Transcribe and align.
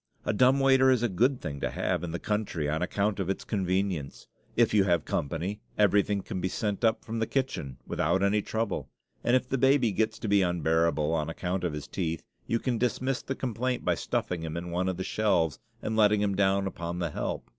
A 0.25 0.33
dumb 0.33 0.59
waiter 0.59 0.89
is 0.89 1.03
a 1.03 1.07
good 1.07 1.39
thing 1.41 1.59
to 1.59 1.69
have 1.69 2.03
in 2.03 2.09
the 2.09 2.17
country, 2.17 2.67
on 2.67 2.81
account 2.81 3.19
of 3.19 3.29
its 3.29 3.43
convenience. 3.43 4.25
If 4.55 4.73
you 4.73 4.83
have 4.85 5.05
company, 5.05 5.61
everything 5.77 6.23
can 6.23 6.41
be 6.41 6.47
sent 6.47 6.83
up 6.83 7.05
from 7.05 7.19
the 7.19 7.27
kitchen 7.27 7.77
without 7.85 8.23
any 8.23 8.41
trouble; 8.41 8.89
and 9.23 9.35
if 9.35 9.47
the 9.47 9.59
baby 9.59 9.91
gets 9.91 10.17
to 10.17 10.27
be 10.27 10.41
unbearable, 10.41 11.13
on 11.13 11.29
account 11.29 11.63
of 11.63 11.73
his 11.73 11.87
teeth, 11.87 12.23
you 12.47 12.57
can 12.57 12.79
dismiss 12.79 13.21
the 13.21 13.35
complainant 13.35 13.85
by 13.85 13.93
stuffing 13.93 14.41
him 14.41 14.57
in 14.57 14.71
one 14.71 14.89
of 14.89 14.97
the 14.97 15.03
shelves 15.03 15.59
and 15.83 15.95
letting 15.95 16.21
him 16.21 16.33
down 16.33 16.65
upon 16.65 16.97
the 16.97 17.11
help. 17.11 17.47